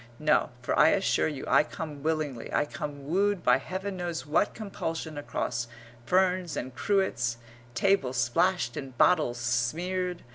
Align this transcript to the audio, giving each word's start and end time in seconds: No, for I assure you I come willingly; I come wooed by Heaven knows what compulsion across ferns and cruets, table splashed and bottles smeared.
No, 0.17 0.49
for 0.63 0.75
I 0.79 0.89
assure 0.89 1.27
you 1.27 1.45
I 1.47 1.63
come 1.63 2.01
willingly; 2.01 2.51
I 2.51 2.65
come 2.65 3.05
wooed 3.07 3.43
by 3.43 3.59
Heaven 3.59 3.97
knows 3.97 4.25
what 4.25 4.55
compulsion 4.55 5.15
across 5.15 5.67
ferns 6.07 6.57
and 6.57 6.73
cruets, 6.75 7.37
table 7.75 8.11
splashed 8.11 8.75
and 8.75 8.97
bottles 8.97 9.37
smeared. 9.37 10.23